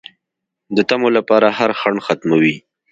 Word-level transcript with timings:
د 0.75 0.77
طمعو 0.89 1.15
لپاره 1.17 1.47
هر 1.57 1.71
خنډ 1.79 1.97
ختموي 2.05 2.55